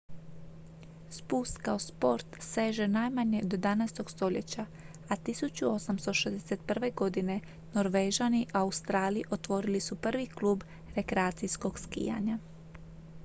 spust 1.09 1.57
kao 1.57 1.79
sport 1.79 2.25
seže 2.39 2.87
najmanje 2.87 3.41
do 3.43 3.57
17. 3.57 4.09
stoljeća 4.11 4.65
a 5.09 5.15
1861. 5.15 6.93
godine 6.95 7.39
norvežani 7.73 8.45
u 8.53 8.57
australiji 8.57 9.23
otvorili 9.29 9.79
su 9.79 9.95
prvi 9.95 10.27
klub 10.27 10.63
rekreacijskog 10.95 11.79
skijanja 11.79 12.39